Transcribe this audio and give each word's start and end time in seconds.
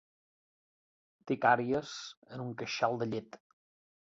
Té 1.27 1.37
càries 1.43 1.93
en 2.39 2.45
un 2.47 2.57
queixal 2.63 2.99
de 3.05 3.11
llet. 3.15 3.41